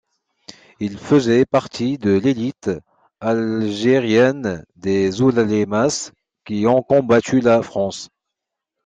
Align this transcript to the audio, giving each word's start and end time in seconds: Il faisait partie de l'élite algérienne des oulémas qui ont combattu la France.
Il 0.79 0.97
faisait 0.97 1.45
partie 1.45 1.99
de 1.99 2.17
l'élite 2.17 2.71
algérienne 3.19 4.65
des 4.75 5.21
oulémas 5.21 6.11
qui 6.43 6.65
ont 6.65 6.81
combattu 6.81 7.39
la 7.39 7.61
France. 7.61 8.09